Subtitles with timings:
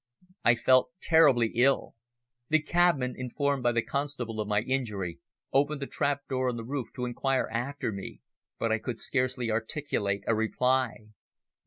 [0.43, 1.93] I felt terribly ill.
[2.49, 5.19] The cabman, informed by the constable of my injury,
[5.53, 8.19] opened the trap door in the roof to inquire after me,
[8.57, 11.09] but I could scarcely articulate a reply.